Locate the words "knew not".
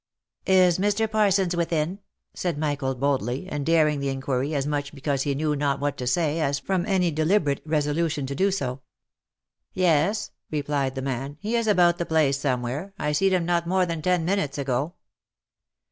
5.35-5.79